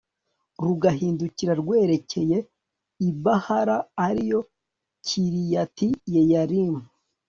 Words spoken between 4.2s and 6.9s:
yo kiriyati yeyarimu